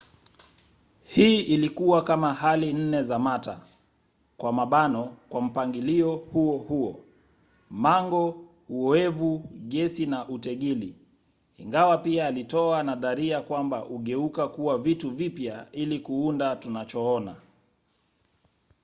hii 1.03 1.39
ilikuwa 1.41 2.03
kama 2.03 2.33
hali 2.33 2.73
nne 2.73 3.03
za 3.03 3.19
mata 3.19 3.59
kwa 5.29 5.41
mpangilio 5.41 6.15
huohuo: 6.15 7.03
mango 7.69 8.45
uoevu 8.69 9.39
gesi 9.67 10.05
na 10.05 10.27
utegili 10.29 10.95
ingawa 11.57 11.97
pia 11.97 12.27
alitoa 12.27 12.83
nadharia 12.83 13.41
kwamba 13.41 13.79
hugeuka 13.79 14.47
kuwa 14.47 14.77
vitu 14.77 15.09
vipya 15.11 15.67
ili 15.71 15.99
kuunda 15.99 16.55
tunachoona 16.55 17.35